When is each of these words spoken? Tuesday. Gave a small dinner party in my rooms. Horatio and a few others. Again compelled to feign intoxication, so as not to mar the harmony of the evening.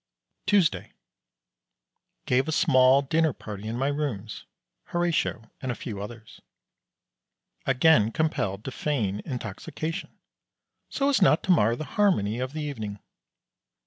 Tuesday. 0.47 0.93
Gave 2.25 2.47
a 2.47 2.51
small 2.51 3.03
dinner 3.03 3.33
party 3.33 3.67
in 3.67 3.77
my 3.77 3.89
rooms. 3.89 4.45
Horatio 4.85 5.51
and 5.61 5.71
a 5.71 5.75
few 5.75 6.01
others. 6.01 6.41
Again 7.67 8.11
compelled 8.11 8.63
to 8.65 8.71
feign 8.71 9.21
intoxication, 9.25 10.17
so 10.89 11.07
as 11.07 11.21
not 11.21 11.43
to 11.43 11.51
mar 11.51 11.75
the 11.75 11.85
harmony 11.85 12.39
of 12.39 12.53
the 12.53 12.63
evening. 12.63 12.97